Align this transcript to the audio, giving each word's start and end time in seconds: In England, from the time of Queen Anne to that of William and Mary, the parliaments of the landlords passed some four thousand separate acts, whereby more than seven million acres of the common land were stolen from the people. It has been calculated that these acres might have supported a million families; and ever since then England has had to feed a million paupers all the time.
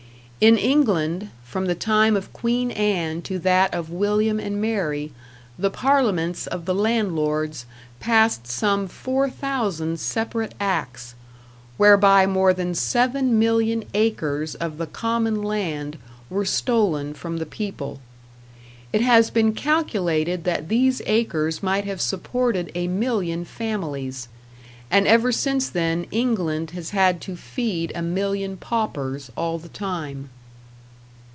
In 0.43 0.57
England, 0.57 1.29
from 1.43 1.67
the 1.67 1.75
time 1.75 2.15
of 2.17 2.33
Queen 2.33 2.71
Anne 2.71 3.21
to 3.21 3.37
that 3.37 3.71
of 3.75 3.91
William 3.91 4.39
and 4.39 4.59
Mary, 4.59 5.11
the 5.59 5.69
parliaments 5.69 6.47
of 6.47 6.65
the 6.65 6.73
landlords 6.73 7.67
passed 7.99 8.47
some 8.47 8.87
four 8.87 9.29
thousand 9.29 9.99
separate 9.99 10.55
acts, 10.59 11.13
whereby 11.77 12.25
more 12.25 12.55
than 12.55 12.73
seven 12.73 13.37
million 13.37 13.83
acres 13.93 14.55
of 14.55 14.79
the 14.79 14.87
common 14.87 15.43
land 15.43 15.99
were 16.27 16.43
stolen 16.43 17.13
from 17.13 17.37
the 17.37 17.45
people. 17.45 17.99
It 18.91 19.01
has 19.01 19.29
been 19.29 19.53
calculated 19.53 20.43
that 20.45 20.69
these 20.69 21.03
acres 21.05 21.61
might 21.61 21.85
have 21.85 22.01
supported 22.01 22.71
a 22.73 22.87
million 22.87 23.45
families; 23.45 24.27
and 24.93 25.07
ever 25.07 25.31
since 25.31 25.69
then 25.69 26.05
England 26.11 26.71
has 26.71 26.89
had 26.89 27.21
to 27.21 27.33
feed 27.33 27.89
a 27.95 28.01
million 28.01 28.57
paupers 28.57 29.31
all 29.37 29.57
the 29.57 29.69
time. 29.69 30.29